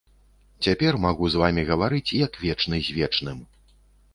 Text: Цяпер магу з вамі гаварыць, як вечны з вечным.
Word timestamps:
Цяпер 0.67 0.93
магу 1.03 1.29
з 1.33 1.41
вамі 1.41 1.65
гаварыць, 1.69 2.15
як 2.25 2.41
вечны 2.45 2.81
з 2.89 2.97
вечным. 2.97 3.37